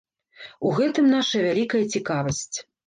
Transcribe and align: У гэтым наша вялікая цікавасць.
У 0.69 0.71
гэтым 0.79 1.11
наша 1.15 1.45
вялікая 1.47 1.85
цікавасць. 1.93 2.57